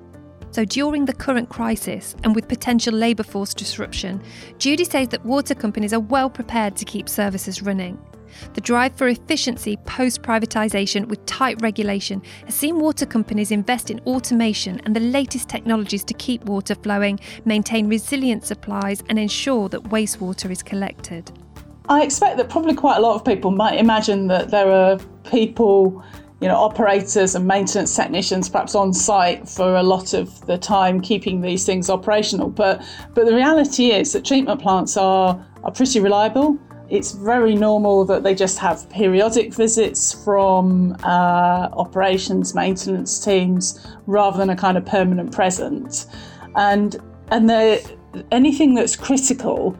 So, 0.52 0.66
during 0.66 1.06
the 1.06 1.14
current 1.14 1.50
crisis 1.50 2.16
and 2.24 2.36
with 2.36 2.48
potential 2.48 2.94
labour 2.94 3.24
force 3.24 3.56
disruption, 3.56 4.22
Judy 4.60 4.84
says 4.84 5.08
that 5.08 5.26
water 5.26 5.56
companies 5.56 5.94
are 5.94 6.00
well 6.00 6.30
prepared 6.30 6.76
to 6.76 6.86
keep 6.86 7.10
services 7.10 7.64
running. 7.64 7.98
The 8.54 8.62
drive 8.62 8.96
for 8.96 9.08
efficiency 9.08 9.78
post 9.78 10.22
privatisation 10.22 11.08
with 11.08 11.26
tight 11.26 11.62
regulation 11.62 12.22
has 12.46 12.56
seen 12.56 12.80
water 12.80 13.06
companies 13.06 13.52
invest 13.52 13.90
in 13.90 14.00
automation 14.02 14.82
and 14.86 14.96
the 14.96 15.00
latest 15.00 15.50
technologies 15.50 16.04
to 16.06 16.14
keep 16.14 16.44
water 16.46 16.76
flowing, 16.76 17.20
maintain 17.46 17.88
resilient 17.88 18.46
supplies, 18.46 19.04
and 19.10 19.20
ensure 19.20 19.70
that 19.70 19.84
wastewater 19.84 20.50
is 20.50 20.64
collected. 20.64 21.32
I 21.90 22.04
expect 22.04 22.38
that 22.38 22.50
probably 22.50 22.76
quite 22.76 22.98
a 22.98 23.02
lot 23.02 23.16
of 23.16 23.26
people 23.26 23.52
might 23.52 23.80
imagine 23.80 24.28
that 24.28 24.50
there 24.50 24.72
are 24.72 24.98
people 25.30 26.04
you 26.44 26.50
know, 26.50 26.58
operators 26.58 27.36
and 27.36 27.48
maintenance 27.48 27.96
technicians 27.96 28.50
perhaps 28.50 28.76
on 28.76 28.92
site 28.92 29.48
for 29.48 29.78
a 29.78 29.82
lot 29.82 30.14
of 30.14 30.46
the 30.46 30.58
time 30.58 31.00
keeping 31.00 31.40
these 31.40 31.66
things 31.66 31.90
operational. 31.90 32.50
But 32.50 32.84
but 33.14 33.26
the 33.26 33.34
reality 33.34 33.92
is 33.92 34.12
that 34.12 34.26
treatment 34.26 34.62
plants 34.62 34.98
are 34.98 35.42
are 35.64 35.72
pretty 35.72 36.02
reliable. 36.02 36.60
It's 36.90 37.12
very 37.12 37.56
normal 37.56 38.06
that 38.06 38.24
they 38.24 38.36
just 38.36 38.60
have 38.60 38.90
periodic 38.90 39.54
visits 39.54 40.14
from 40.24 40.96
uh, 41.04 41.70
operations 41.74 42.54
maintenance 42.54 43.24
teams 43.24 43.86
rather 44.06 44.38
than 44.38 44.50
a 44.50 44.56
kind 44.56 44.78
of 44.78 44.86
permanent 44.86 45.32
presence. 45.32 46.08
And 46.56 46.96
and 47.32 47.50
anything 48.32 48.76
that's 48.76 48.96
critical 48.96 49.76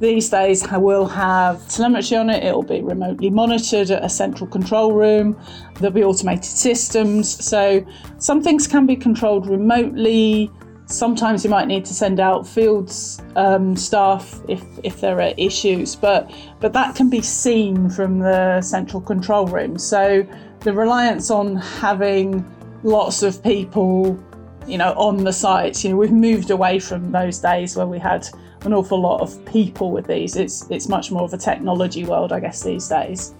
these 0.00 0.28
days 0.28 0.66
will 0.72 1.06
have 1.06 1.66
telemetry 1.68 2.16
on 2.16 2.28
it. 2.28 2.44
It'll 2.44 2.62
be 2.62 2.82
remotely 2.82 3.30
monitored 3.30 3.90
at 3.90 4.04
a 4.04 4.08
central 4.08 4.48
control 4.48 4.92
room. 4.92 5.38
There'll 5.76 5.94
be 5.94 6.04
automated 6.04 6.44
systems. 6.44 7.42
So 7.44 7.86
some 8.18 8.42
things 8.42 8.66
can 8.66 8.86
be 8.86 8.96
controlled 8.96 9.46
remotely. 9.48 10.50
Sometimes 10.86 11.44
you 11.44 11.50
might 11.50 11.66
need 11.66 11.84
to 11.84 11.94
send 11.94 12.20
out 12.20 12.46
fields 12.46 13.20
um, 13.34 13.74
staff 13.76 14.40
if, 14.48 14.62
if 14.84 15.00
there 15.00 15.20
are 15.20 15.34
issues, 15.36 15.96
but 15.96 16.30
but 16.60 16.72
that 16.72 16.94
can 16.94 17.10
be 17.10 17.20
seen 17.20 17.90
from 17.90 18.20
the 18.20 18.62
central 18.62 19.00
control 19.00 19.46
room. 19.46 19.78
So 19.78 20.26
the 20.60 20.72
reliance 20.72 21.30
on 21.30 21.56
having 21.56 22.44
lots 22.84 23.22
of 23.22 23.42
people, 23.42 24.22
you 24.66 24.78
know, 24.78 24.92
on 24.94 25.24
the 25.24 25.32
sites, 25.32 25.82
you 25.82 25.90
know, 25.90 25.96
we've 25.96 26.12
moved 26.12 26.50
away 26.50 26.78
from 26.78 27.10
those 27.10 27.38
days 27.38 27.76
where 27.76 27.86
we 27.86 27.98
had 27.98 28.28
an 28.62 28.72
awful 28.72 29.00
lot 29.00 29.20
of 29.20 29.44
people 29.44 29.90
with 29.90 30.06
these. 30.06 30.36
It's 30.36 30.70
it's 30.70 30.88
much 30.88 31.10
more 31.10 31.22
of 31.22 31.32
a 31.32 31.38
technology 31.38 32.04
world, 32.04 32.32
I 32.32 32.38
guess, 32.38 32.62
these 32.62 32.88
days. 32.88 33.34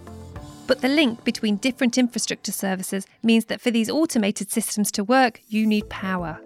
But 0.66 0.80
the 0.80 0.88
link 0.88 1.22
between 1.22 1.56
different 1.56 1.96
infrastructure 1.96 2.50
services 2.50 3.06
means 3.22 3.44
that 3.44 3.60
for 3.60 3.70
these 3.70 3.88
automated 3.88 4.50
systems 4.50 4.90
to 4.92 5.04
work, 5.04 5.40
you 5.48 5.64
need 5.64 5.88
power. 5.88 6.40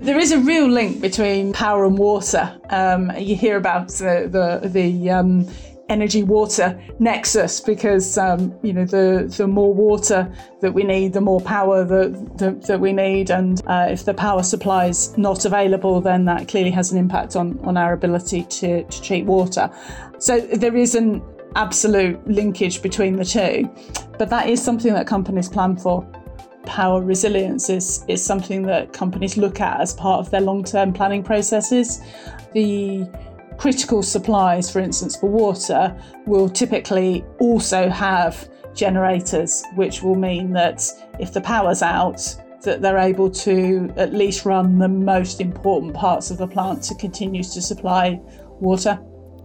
There 0.00 0.18
is 0.18 0.32
a 0.32 0.38
real 0.38 0.68
link 0.68 1.00
between 1.00 1.52
power 1.52 1.84
and 1.84 1.96
water. 1.96 2.58
Um, 2.70 3.10
you 3.16 3.36
hear 3.36 3.56
about 3.56 3.88
the 3.88 4.28
the, 4.30 4.68
the 4.68 5.10
um, 5.10 5.48
energy 5.88 6.22
water 6.22 6.80
nexus 6.98 7.60
because 7.60 8.18
um, 8.18 8.54
you 8.62 8.72
know 8.72 8.84
the 8.84 9.32
the 9.36 9.46
more 9.46 9.72
water 9.72 10.30
that 10.60 10.72
we 10.72 10.82
need, 10.82 11.12
the 11.12 11.20
more 11.20 11.40
power 11.40 11.84
that 11.84 12.38
that, 12.38 12.62
that 12.62 12.80
we 12.80 12.92
need, 12.92 13.30
and 13.30 13.62
uh, 13.66 13.86
if 13.88 14.04
the 14.04 14.14
power 14.14 14.42
supply 14.42 14.86
is 14.86 15.16
not 15.16 15.44
available, 15.44 16.00
then 16.00 16.24
that 16.24 16.48
clearly 16.48 16.70
has 16.70 16.92
an 16.92 16.98
impact 16.98 17.36
on 17.36 17.58
on 17.60 17.76
our 17.76 17.92
ability 17.92 18.44
to, 18.44 18.84
to 18.84 19.02
treat 19.02 19.24
water. 19.24 19.70
So 20.18 20.40
there 20.40 20.76
is 20.76 20.94
an 20.94 21.22
absolute 21.56 22.26
linkage 22.26 22.82
between 22.82 23.16
the 23.16 23.24
two, 23.24 23.70
but 24.18 24.28
that 24.30 24.48
is 24.48 24.62
something 24.62 24.92
that 24.92 25.06
companies 25.06 25.48
plan 25.48 25.76
for 25.76 26.06
power 26.66 27.02
resilience 27.02 27.68
is, 27.68 28.04
is 28.08 28.24
something 28.24 28.62
that 28.62 28.92
companies 28.92 29.36
look 29.36 29.60
at 29.60 29.80
as 29.80 29.92
part 29.92 30.20
of 30.20 30.30
their 30.30 30.40
long 30.40 30.64
term 30.64 30.92
planning 30.92 31.22
processes. 31.22 32.00
The 32.52 33.08
critical 33.56 34.02
supplies, 34.02 34.70
for 34.70 34.80
instance, 34.80 35.16
for 35.16 35.28
water, 35.28 35.96
will 36.26 36.48
typically 36.48 37.24
also 37.38 37.88
have 37.88 38.48
generators, 38.74 39.62
which 39.74 40.02
will 40.02 40.16
mean 40.16 40.52
that 40.52 40.82
if 41.20 41.32
the 41.32 41.40
power's 41.40 41.82
out, 41.82 42.20
that 42.62 42.82
they're 42.82 42.98
able 42.98 43.30
to 43.30 43.92
at 43.96 44.12
least 44.12 44.44
run 44.44 44.78
the 44.78 44.88
most 44.88 45.40
important 45.40 45.94
parts 45.94 46.30
of 46.30 46.38
the 46.38 46.46
plant 46.46 46.82
to 46.82 46.94
continue 46.96 47.42
to 47.42 47.62
supply 47.62 48.18
water. 48.60 48.98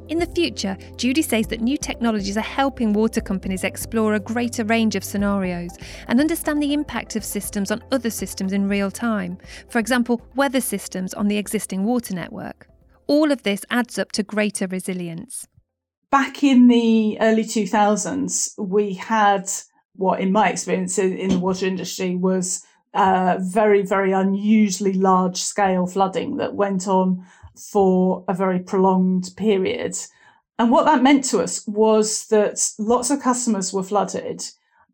In 0.10 0.18
the 0.18 0.26
future, 0.26 0.76
Judy 0.98 1.22
says 1.22 1.46
that 1.48 1.62
new 1.62 1.78
technologies 1.78 2.36
are 2.36 2.42
helping 2.42 2.94
water 2.94 3.22
companies 3.22 3.64
explore 3.64 4.16
a 4.16 4.20
greater 4.20 4.64
range 4.64 4.96
of 4.96 5.04
scenarios 5.04 5.78
and 6.08 6.20
understand 6.20 6.64
the 6.64 6.74
impact 6.74 7.16
of 7.16 7.24
systems 7.24 7.70
on 7.70 7.84
other 7.92 8.10
systems 8.10 8.52
in 8.52 8.68
real 8.68 8.90
time. 8.90 9.38
For 9.70 9.78
example, 9.78 10.20
weather 10.36 10.62
systems 10.62 11.14
on 11.14 11.28
the 11.28 11.38
existing 11.38 11.84
water 11.84 12.16
network. 12.16 12.68
All 13.06 13.32
of 13.32 13.44
this 13.44 13.64
adds 13.70 14.00
up 14.00 14.12
to 14.14 14.24
greater 14.24 14.66
resilience. 14.66 15.48
Back 16.10 16.44
in 16.44 16.68
the 16.68 17.20
early 17.22 17.44
2000s, 17.44 18.54
we 18.58 18.96
had 18.96 19.48
what, 19.96 20.22
in 20.22 20.32
my 20.32 20.50
experience 20.50 20.98
in 20.98 21.30
the 21.30 21.40
water 21.40 21.68
industry, 21.68 22.16
was 22.16 22.66
uh, 22.94 23.38
very, 23.40 23.82
very 23.82 24.12
unusually 24.12 24.94
large 24.94 25.38
scale 25.38 25.86
flooding 25.86 26.38
that 26.38 26.56
went 26.56 26.88
on 26.88 27.26
for 27.56 28.24
a 28.28 28.34
very 28.34 28.60
prolonged 28.60 29.30
period. 29.36 29.96
And 30.58 30.72
what 30.72 30.86
that 30.86 31.04
meant 31.04 31.24
to 31.26 31.40
us 31.40 31.66
was 31.68 32.28
that 32.28 32.72
lots 32.78 33.10
of 33.10 33.22
customers 33.22 33.72
were 33.72 33.84
flooded. 33.84 34.44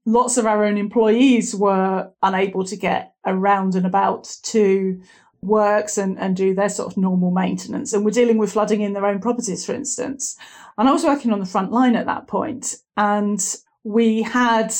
Lots 0.06 0.38
of 0.38 0.46
our 0.46 0.64
own 0.64 0.78
employees 0.78 1.56
were 1.56 2.12
unable 2.22 2.64
to 2.66 2.75
get 2.75 3.14
around 3.25 3.75
and 3.75 3.86
about 3.86 4.36
to 4.44 5.02
works 5.42 5.98
and, 5.98 6.20
and 6.20 6.36
do 6.36 6.54
their 6.54 6.70
sort 6.70 6.92
of 6.92 6.98
normal 6.98 7.32
maintenance. 7.32 7.94
And 7.94 8.04
we're 8.04 8.12
dealing 8.12 8.38
with 8.38 8.54
flooding 8.54 8.82
in 8.82 8.94
their 8.94 9.06
own 9.06 9.20
properties, 9.20 9.66
for 9.66 9.74
instance. 9.74 10.36
And 10.78 10.90
I 10.90 10.92
was 10.92 11.04
working 11.04 11.32
on 11.32 11.40
the 11.40 11.46
front 11.46 11.72
line 11.72 11.96
at 11.96 12.08
that 12.08 12.28
point, 12.28 12.75
and 12.98 13.40
we 13.84 14.22
had, 14.22 14.74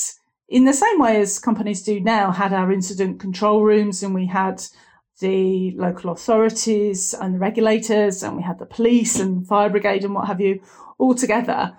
in 0.48 0.66
the 0.66 0.74
same 0.74 1.00
way 1.00 1.20
as 1.20 1.40
companies 1.40 1.82
do 1.82 2.00
now, 2.00 2.32
had 2.32 2.54
our 2.54 2.72
incident 2.72 3.20
control 3.20 3.64
rooms 3.64 4.04
and 4.04 4.14
we 4.14 4.28
had 4.28 4.62
the 5.20 5.72
local 5.72 6.12
authorities 6.12 7.14
and 7.14 7.36
the 7.36 7.40
regulators, 7.40 8.22
and 8.22 8.36
we 8.36 8.44
had 8.44 8.60
the 8.60 8.66
police 8.66 9.18
and 9.18 9.48
fire 9.48 9.70
brigade 9.70 10.04
and 10.04 10.14
what 10.14 10.28
have 10.28 10.42
you 10.42 10.62
all 10.98 11.16
together. 11.16 11.76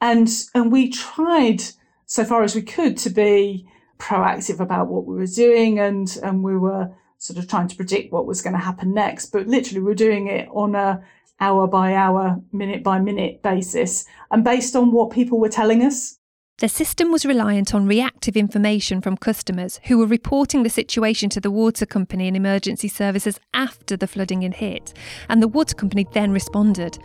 And, 0.00 0.28
and 0.54 0.72
we 0.72 0.88
tried 0.88 1.62
so 2.06 2.24
far 2.24 2.42
as 2.42 2.54
we 2.54 2.62
could 2.62 2.96
to 2.98 3.10
be 3.10 3.68
proactive 3.98 4.60
about 4.60 4.88
what 4.88 5.06
we 5.06 5.14
were 5.14 5.26
doing 5.26 5.78
and, 5.78 6.18
and 6.22 6.42
we 6.42 6.56
were 6.56 6.90
sort 7.18 7.38
of 7.38 7.46
trying 7.46 7.68
to 7.68 7.76
predict 7.76 8.12
what 8.12 8.26
was 8.26 8.40
going 8.40 8.54
to 8.54 8.58
happen 8.58 8.94
next. 8.94 9.26
But 9.26 9.46
literally 9.46 9.82
we're 9.82 9.94
doing 9.94 10.26
it 10.28 10.48
on 10.50 10.74
a 10.74 11.04
hour 11.38 11.66
by 11.66 11.94
hour, 11.94 12.40
minute 12.50 12.82
by 12.82 12.98
minute 12.98 13.42
basis 13.42 14.06
and 14.30 14.42
based 14.42 14.74
on 14.74 14.90
what 14.90 15.10
people 15.10 15.38
were 15.38 15.50
telling 15.50 15.82
us. 15.84 16.18
The 16.60 16.68
system 16.68 17.10
was 17.10 17.24
reliant 17.24 17.74
on 17.74 17.86
reactive 17.86 18.36
information 18.36 19.00
from 19.00 19.16
customers 19.16 19.80
who 19.84 19.96
were 19.96 20.04
reporting 20.04 20.62
the 20.62 20.68
situation 20.68 21.30
to 21.30 21.40
the 21.40 21.50
water 21.50 21.86
company 21.86 22.28
and 22.28 22.36
emergency 22.36 22.86
services 22.86 23.40
after 23.54 23.96
the 23.96 24.06
flooding 24.06 24.42
had 24.42 24.52
hit, 24.52 24.92
and 25.30 25.42
the 25.42 25.48
water 25.48 25.74
company 25.74 26.06
then 26.12 26.32
responded. 26.32 26.98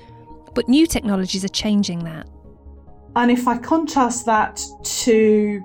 But 0.54 0.68
new 0.68 0.86
technologies 0.86 1.46
are 1.46 1.56
changing 1.64 2.04
that. 2.04 2.28
And 3.16 3.32
if 3.32 3.48
I 3.48 3.58
contrast 3.58 4.26
that 4.26 4.62
to 5.06 5.64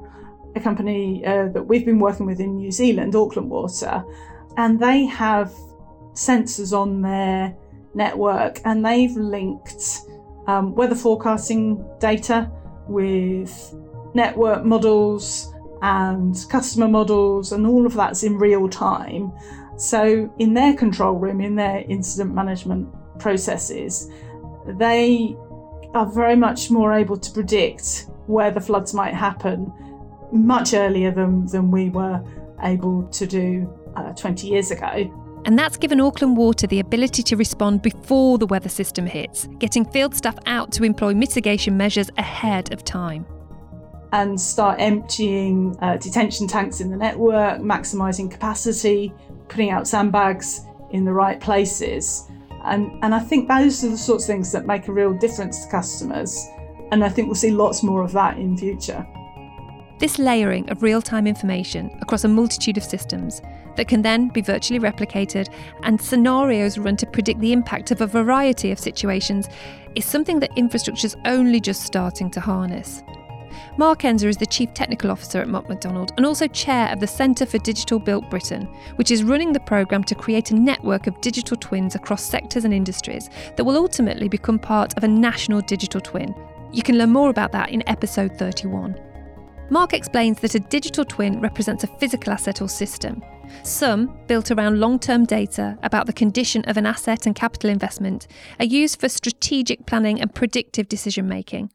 a 0.55 0.61
company 0.61 1.27
uh, 1.27 1.49
that 1.49 1.65
we've 1.65 1.85
been 1.85 1.99
working 1.99 2.27
with 2.27 2.39
in 2.39 2.59
New 2.59 2.71
Zealand, 2.71 3.17
Auckland 3.17 3.51
Water, 3.51 4.05
and 4.57 4.79
they 4.79 5.05
have 5.07 5.53
sensors 6.13 6.73
on 6.73 7.03
their 7.03 7.57
network 7.95 8.61
and 8.65 8.87
they've 8.87 9.17
linked 9.17 10.03
um, 10.47 10.77
weather 10.77 10.95
forecasting 10.95 11.85
data 11.99 12.49
with 12.91 13.75
network 14.15 14.65
models 14.65 15.53
and 15.83 16.37
customer 16.51 16.89
models, 16.89 17.53
and 17.53 17.67
all 17.67 17.87
of 17.87 17.95
that's 17.95 18.23
in 18.23 18.37
real 18.37 18.69
time. 18.69 19.33
So, 19.77 20.33
in 20.39 20.53
their 20.53 20.75
control 20.75 21.15
room, 21.15 21.41
in 21.41 21.55
their 21.55 21.85
incident 21.89 22.35
management 22.35 22.89
processes, 23.19 24.11
they 24.67 25.37
are 25.95 26.07
very 26.07 26.37
much 26.37 26.71
more 26.71 26.93
able 26.93 27.17
to 27.17 27.31
predict 27.33 28.07
where 28.27 28.51
the 28.51 28.61
floods 28.61 28.93
might 28.93 29.15
happen 29.15 29.73
much 30.33 30.75
earlier 30.75 31.11
than, 31.11 31.47
than 31.47 31.71
we 31.71 31.89
were 31.89 32.23
able 32.63 33.05
to 33.09 33.27
do 33.27 33.73
uh, 33.97 34.13
20 34.13 34.47
years 34.47 34.71
ago. 34.71 35.11
And 35.45 35.59
that's 35.59 35.77
given 35.77 36.01
Auckland 36.01 36.37
Water 36.37 36.67
the 36.67 36.81
ability 36.81 37.23
to 37.25 37.37
respond 37.37 37.83
before 37.83 38.39
the 38.39 38.47
weather 38.47 38.69
system 38.69 39.07
hits, 39.07 39.49
getting 39.59 39.85
field 39.85 40.15
staff 40.15 40.39
out 40.47 40.71
to 40.73 40.85
employ 40.85 41.15
mitigation 41.15 41.77
measures 41.77 42.11
ahead 42.19 42.73
of 42.73 42.85
time. 42.85 43.27
And 44.13 44.41
start 44.41 44.81
emptying 44.81 45.77
uh, 45.81 45.97
detention 45.97 46.47
tanks 46.47 46.81
in 46.81 46.91
the 46.91 46.97
network, 46.97 47.61
maximising 47.61 48.31
capacity, 48.31 49.15
putting 49.49 49.71
out 49.71 49.89
sandbags 49.89 50.63
in 50.91 51.05
the 51.05 51.13
right 51.13 51.41
places. 51.41 52.29
And, 52.65 52.93
and 53.03 53.15
I 53.15 53.21
think 53.21 53.49
those 53.49 53.83
are 53.85 53.89
the 53.89 53.97
sorts 53.97 54.25
of 54.25 54.27
things 54.27 54.53
that 54.53 54.67
make 54.67 54.89
a 54.89 54.93
real 54.93 55.15
difference 55.15 55.65
to 55.65 55.71
customers. 55.71 56.45
And 56.93 57.05
I 57.05 57.09
think 57.09 57.29
we'll 57.29 57.37
see 57.37 57.53
lots 57.53 57.83
more 57.83 58.03
of 58.03 58.13
that 58.13 58.37
in 58.37 58.57
future. 58.59 59.07
This 60.01 60.19
layering 60.19 60.69
of 60.71 60.83
real 60.83 61.01
time 61.01 61.27
information 61.27 61.97
across 62.01 62.25
a 62.25 62.29
multitude 62.29 62.77
of 62.77 62.85
systems 62.85 63.41
that 63.77 63.89
can 63.89 64.03
then 64.03 64.29
be 64.29 64.41
virtually 64.41 64.81
replicated 64.81 65.53
and 65.83 66.01
scenarios 66.01 66.79
run 66.79 66.97
to 66.97 67.07
predict 67.07 67.41
the 67.41 67.53
impact 67.53 67.91
of 67.91 68.01
a 68.01 68.07
variety 68.07 68.71
of 68.71 68.79
situations 68.79 69.49
is 69.95 70.05
something 70.05 70.41
that 70.41 70.57
infrastructure's 70.57 71.17
only 71.25 71.61
just 71.61 71.83
starting 71.83 72.31
to 72.31 72.41
harness. 72.41 73.03
Mark 73.77 74.01
Enzer 74.01 74.29
is 74.29 74.37
the 74.37 74.47
Chief 74.47 74.73
Technical 74.75 75.11
Officer 75.11 75.41
at 75.41 75.49
Mott 75.49 75.69
MacDonald 75.69 76.13
and 76.17 76.27
also 76.27 76.47
Chair 76.47 76.93
of 76.93 77.01
the 77.01 77.07
Centre 77.07 77.47
for 77.47 77.59
Digital 77.59 77.99
Built 77.99 78.29
Britain, 78.29 78.65
which 78.97 79.11
is 79.11 79.25
running 79.25 79.53
the 79.53 79.61
programme 79.61 80.05
to 80.05 80.15
create 80.15 80.51
a 80.51 80.55
network 80.55 81.07
of 81.07 81.21
digital 81.21 81.57
twins 81.57 81.95
across 81.95 82.23
sectors 82.23 82.65
and 82.65 82.75
industries 82.75 83.31
that 83.57 83.65
will 83.65 83.77
ultimately 83.77 84.29
become 84.29 84.59
part 84.59 84.97
of 84.97 85.05
a 85.05 85.09
national 85.09 85.61
digital 85.63 86.01
twin. 86.01 86.35
You 86.73 86.83
can 86.83 86.99
learn 86.99 87.11
more 87.11 87.31
about 87.31 87.53
that 87.53 87.71
in 87.71 87.89
episode 87.89 88.37
31. 88.39 89.01
Mark 89.71 89.93
explains 89.93 90.41
that 90.41 90.55
a 90.57 90.61
digital 90.61 91.05
twin 91.05 91.41
represents 91.41 91.85
a 91.85 91.99
physical 91.99 92.33
asset 92.33 92.61
or 92.61 92.69
system. 92.69 93.23
Some, 93.63 94.19
built 94.27 94.51
around 94.51 94.81
long 94.81 94.99
term 94.99 95.25
data 95.25 95.79
about 95.83 96.07
the 96.07 96.13
condition 96.13 96.65
of 96.65 96.77
an 96.77 96.87
asset 96.87 97.27
and 97.27 97.35
capital 97.35 97.71
investment, 97.71 98.27
are 98.59 98.65
used 98.65 99.01
for 99.01 99.09
strategic 99.09 99.87
planning 99.87 100.21
and 100.21 100.35
predictive 100.35 100.89
decision 100.89 101.29
making. 101.29 101.71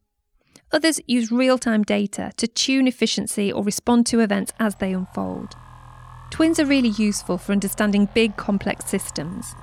Others 0.71 0.99
use 1.07 1.31
real 1.31 1.57
time 1.57 1.83
data 1.83 2.31
to 2.37 2.47
tune 2.47 2.87
efficiency 2.87 3.51
or 3.51 3.63
respond 3.63 4.05
to 4.07 4.19
events 4.19 4.51
as 4.59 4.75
they 4.75 4.93
unfold. 4.93 5.55
Twins 6.31 6.59
are 6.59 6.65
really 6.65 6.89
useful 6.89 7.37
for 7.37 7.51
understanding 7.51 8.09
big, 8.13 8.35
complex 8.35 8.85
systems. 8.85 9.53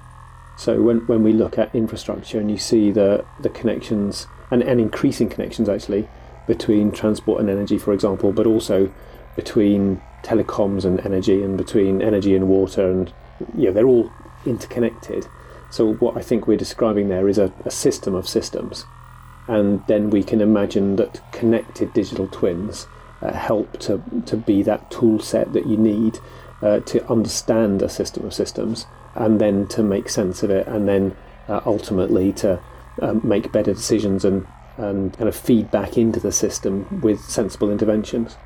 So, 0.57 0.81
when, 0.81 0.99
when 1.07 1.23
we 1.23 1.33
look 1.33 1.59
at 1.59 1.75
infrastructure 1.75 2.39
and 2.39 2.51
you 2.51 2.57
see 2.57 2.91
the, 2.93 3.25
the 3.41 3.49
connections, 3.49 4.27
and, 4.51 4.63
and 4.63 4.81
increasing 4.81 5.29
connections 5.29 5.69
actually, 5.69 6.09
between 6.47 6.93
transport 6.93 7.41
and 7.41 7.51
energy, 7.51 7.79
for 7.79 7.93
example, 7.93 8.33
but 8.33 8.47
also 8.47 8.93
between 9.37 10.01
telecoms 10.23 10.85
and 10.85 11.01
energy 11.01 11.43
and 11.43 11.57
between 11.57 12.03
energy 12.03 12.35
and 12.35 12.49
water, 12.49 12.91
and 12.91 13.13
you 13.57 13.67
know, 13.67 13.73
they're 13.73 13.87
all 13.87 14.11
interconnected. 14.47 15.27
So, 15.71 15.95
what 15.95 16.17
I 16.17 16.23
think 16.23 16.47
we're 16.47 16.57
describing 16.57 17.09
there 17.09 17.29
is 17.29 17.39
a, 17.39 17.53
a 17.65 17.71
system 17.71 18.15
of 18.15 18.29
systems. 18.29 18.85
And 19.49 19.85
then 19.89 20.11
we 20.11 20.23
can 20.23 20.41
imagine 20.41 20.97
that 20.97 21.21
connected 21.33 21.93
digital 21.93 22.29
twins 22.29 22.87
uh, 23.21 23.33
help 23.33 23.79
to, 23.81 24.03
to 24.27 24.37
be 24.37 24.63
that 24.63 24.91
tool 24.91 25.19
set 25.19 25.53
that 25.53 25.67
you 25.67 25.77
need 25.77 26.19
uh, 26.63 26.81
to 26.81 27.05
understand 27.11 27.83
a 27.83 27.89
system 27.89 28.25
of 28.25 28.33
systems 28.33 28.87
and 29.15 29.41
then 29.41 29.67
to 29.69 29.83
make 29.83 30.09
sense 30.09 30.43
of 30.43 30.51
it 30.51 30.67
and 30.69 30.89
then 30.89 31.17
uh, 31.49 31.61
ultimately 31.67 32.33
to 32.33 32.61
um, 33.01 33.21
make 33.25 33.51
better 33.53 33.75
decisions 33.75 34.25
and 34.25 34.47
and 34.77 35.13
kind 35.13 35.29
of 35.29 35.37
feed 35.37 35.71
back 35.71 35.99
into 35.99 36.19
the 36.19 36.33
system 36.33 37.01
with 37.03 37.21
sensible 37.21 37.71
interventions. 37.71 38.37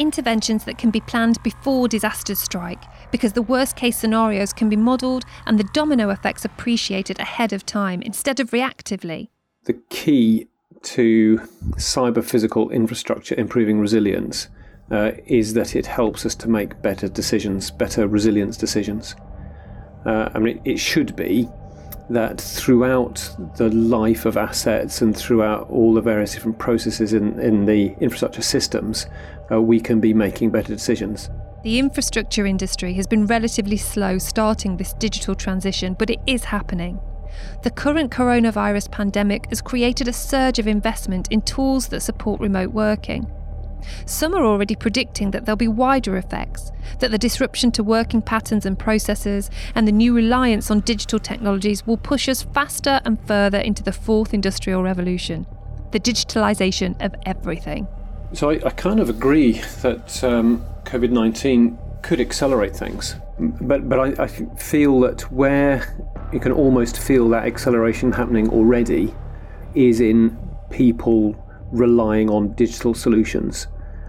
Interventions 0.00 0.64
that 0.64 0.78
can 0.78 0.90
be 0.90 1.02
planned 1.02 1.42
before 1.42 1.86
disasters 1.86 2.38
strike, 2.38 2.82
because 3.10 3.34
the 3.34 3.42
worst 3.42 3.76
case 3.76 3.98
scenarios 3.98 4.50
can 4.50 4.70
be 4.70 4.74
modelled 4.74 5.26
and 5.44 5.58
the 5.58 5.68
domino 5.74 6.08
effects 6.08 6.42
appreciated 6.42 7.20
ahead 7.20 7.52
of 7.52 7.66
time 7.66 8.00
instead 8.00 8.40
of 8.40 8.50
reactively. 8.50 9.28
The 9.64 9.74
key 9.90 10.48
to 10.84 11.46
cyber 11.76 12.24
physical 12.24 12.70
infrastructure 12.70 13.34
improving 13.34 13.78
resilience 13.78 14.48
uh, 14.90 15.12
is 15.26 15.52
that 15.52 15.76
it 15.76 15.84
helps 15.84 16.24
us 16.24 16.34
to 16.36 16.48
make 16.48 16.80
better 16.80 17.06
decisions, 17.06 17.70
better 17.70 18.08
resilience 18.08 18.56
decisions. 18.56 19.14
Uh, 20.06 20.30
I 20.32 20.38
mean, 20.38 20.62
it, 20.64 20.72
it 20.72 20.78
should 20.78 21.14
be 21.14 21.46
that 22.10 22.40
throughout 22.40 23.34
the 23.56 23.70
life 23.70 24.26
of 24.26 24.36
assets 24.36 25.00
and 25.00 25.16
throughout 25.16 25.70
all 25.70 25.94
the 25.94 26.00
various 26.00 26.34
different 26.34 26.58
processes 26.58 27.12
in, 27.12 27.38
in 27.38 27.66
the 27.66 27.94
infrastructure 28.00 28.42
systems, 28.42 29.06
uh, 29.50 29.62
we 29.62 29.80
can 29.80 30.00
be 30.00 30.12
making 30.12 30.50
better 30.50 30.68
decisions. 30.68 31.30
The 31.62 31.78
infrastructure 31.78 32.46
industry 32.46 32.94
has 32.94 33.06
been 33.06 33.26
relatively 33.26 33.76
slow 33.76 34.18
starting 34.18 34.76
this 34.76 34.92
digital 34.94 35.34
transition, 35.34 35.94
but 35.98 36.10
it 36.10 36.20
is 36.26 36.44
happening. 36.44 37.00
The 37.62 37.70
current 37.70 38.10
coronavirus 38.10 38.90
pandemic 38.90 39.48
has 39.50 39.60
created 39.60 40.08
a 40.08 40.12
surge 40.12 40.58
of 40.58 40.66
investment 40.66 41.28
in 41.30 41.42
tools 41.42 41.88
that 41.88 42.00
support 42.00 42.40
remote 42.40 42.72
working. 42.72 43.30
Some 44.06 44.34
are 44.34 44.44
already 44.44 44.74
predicting 44.74 45.30
that 45.30 45.44
there'll 45.44 45.56
be 45.56 45.68
wider 45.68 46.16
effects, 46.16 46.72
that 46.98 47.10
the 47.10 47.18
disruption 47.18 47.70
to 47.72 47.82
working 47.82 48.22
patterns 48.22 48.66
and 48.66 48.78
processes 48.78 49.50
and 49.74 49.86
the 49.86 49.92
new 49.92 50.14
reliance 50.14 50.70
on 50.70 50.80
digital 50.80 51.18
technologies 51.18 51.86
will 51.86 51.96
push 51.96 52.28
us 52.28 52.42
faster 52.42 53.00
and 53.04 53.18
further 53.26 53.58
into 53.58 53.82
the 53.82 53.92
fourth 53.92 54.34
industrial 54.34 54.82
revolution 54.82 55.46
the 55.90 56.00
digitalisation 56.00 57.00
of 57.04 57.14
everything. 57.26 57.86
So 58.32 58.50
I, 58.50 58.60
I 58.64 58.70
kind 58.70 59.00
of 59.00 59.08
agree 59.08 59.60
that 59.82 60.22
um, 60.22 60.64
COVID 60.84 61.10
19 61.10 61.78
could 62.02 62.20
accelerate 62.20 62.76
things. 62.76 63.16
But, 63.38 63.88
but 63.88 63.98
I, 63.98 64.24
I 64.24 64.26
feel 64.28 65.00
that 65.00 65.22
where 65.32 65.96
you 66.32 66.40
can 66.40 66.52
almost 66.52 66.98
feel 66.98 67.28
that 67.30 67.44
acceleration 67.44 68.12
happening 68.12 68.48
already 68.50 69.14
is 69.74 70.00
in 70.00 70.38
people 70.70 71.34
relying 71.72 72.30
on 72.30 72.52
digital 72.54 72.94
solutions, 72.94 73.66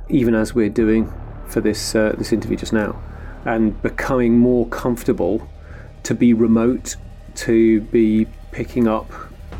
even 0.10 0.36
as 0.36 0.54
we're 0.54 0.69
doing 0.69 1.12
for 1.47 1.62
this 1.62 1.95
uh, 1.95 2.15
this 2.17 2.32
interview 2.32 2.58
just 2.58 2.74
now, 2.74 3.02
and 3.45 3.80
becoming 3.82 4.38
more 4.38 4.67
comfortable 4.67 5.47
to 6.04 6.13
be 6.13 6.34
remote, 6.34 6.95
to 7.36 7.82
be 7.82 8.26
picking 8.52 8.88
up 8.88 9.10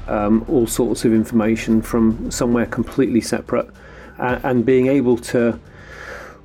um, 0.08 0.46
all 0.48 0.68
sorts 0.68 1.06
of 1.06 1.14
information 1.14 1.82
from 1.82 2.32
somewhere 2.32 2.66
completely 2.66 3.22
separate, 3.22 3.70
uh, 4.20 4.40
and 4.44 4.66
being 4.66 4.88
able 4.88 5.18
to 5.18 5.60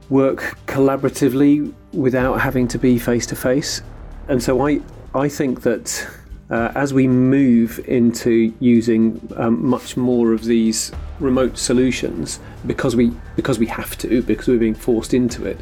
work 0.09 0.57
collaboratively 0.67 1.73
without 1.93 2.41
having 2.41 2.69
to 2.69 2.79
be 2.79 2.99
face 2.99 3.27
to 3.27 3.37
face. 3.37 3.83
And 4.29 4.43
so 4.43 4.67
I 4.67 4.81
I 5.15 5.29
think 5.29 5.63
that 5.63 6.07
uh, 6.51 6.71
as 6.75 6.93
we 6.93 7.09
move 7.09 7.81
into 7.89 8.53
using 8.61 9.21
um, 9.37 9.67
much 9.67 9.97
more 9.97 10.33
of 10.33 10.45
these 10.45 10.93
remote 11.21 11.59
solutions, 11.59 12.41
because 12.67 12.97
we 12.97 13.13
because 13.37 13.59
we 13.59 13.67
have 13.67 13.97
to, 13.99 14.23
because 14.23 14.49
we're 14.49 14.59
being 14.59 14.75
forced 14.75 15.15
into 15.15 15.45
it, 15.47 15.61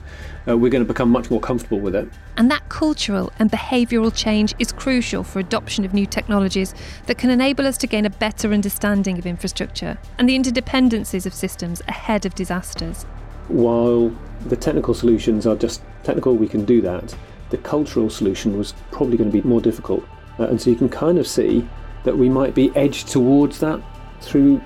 uh, 0.48 0.56
we're 0.56 0.70
going 0.70 0.84
to 0.84 0.88
become 0.88 1.10
much 1.10 1.30
more 1.30 1.40
comfortable 1.40 1.80
with 1.80 1.94
it. 1.94 2.08
And 2.36 2.50
that 2.50 2.68
cultural 2.68 3.32
and 3.38 3.50
behavioural 3.50 4.14
change 4.14 4.54
is 4.58 4.72
crucial 4.72 5.22
for 5.22 5.38
adoption 5.38 5.84
of 5.84 5.94
new 5.94 6.06
technologies 6.06 6.74
that 7.06 7.18
can 7.18 7.30
enable 7.30 7.66
us 7.66 7.78
to 7.78 7.86
gain 7.86 8.04
a 8.04 8.10
better 8.10 8.52
understanding 8.52 9.18
of 9.18 9.26
infrastructure 9.26 9.98
and 10.18 10.28
the 10.28 10.38
interdependencies 10.38 11.26
of 11.26 11.34
systems 11.34 11.82
ahead 11.88 12.26
of 12.26 12.34
disasters. 12.34 13.04
While 13.48 14.16
the 14.46 14.56
technical 14.56 14.94
solutions 14.94 15.46
are 15.46 15.56
just 15.56 15.82
technical, 16.02 16.34
we 16.34 16.48
can 16.48 16.64
do 16.64 16.80
that. 16.82 17.14
The 17.50 17.58
cultural 17.58 18.10
solution 18.10 18.58
was 18.58 18.74
probably 18.90 19.16
going 19.16 19.30
to 19.30 19.42
be 19.42 19.46
more 19.46 19.60
difficult 19.60 20.04
uh, 20.38 20.44
and 20.44 20.60
so 20.60 20.70
you 20.70 20.76
can 20.76 20.88
kind 20.88 21.18
of 21.18 21.26
see 21.26 21.68
that 22.04 22.16
we 22.16 22.28
might 22.28 22.54
be 22.54 22.74
edged 22.76 23.08
towards 23.08 23.60
that 23.60 23.80
through 24.24 24.60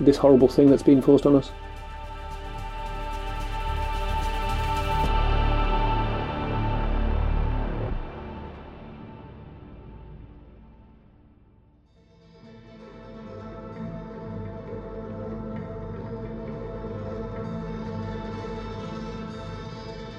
this 0.00 0.16
horrible 0.16 0.48
thing 0.48 0.70
that's 0.70 0.82
been 0.82 1.00
forced 1.00 1.26
on 1.26 1.36
us. 1.36 1.50